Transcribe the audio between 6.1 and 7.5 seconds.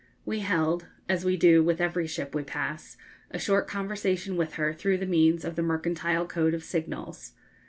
code of signals.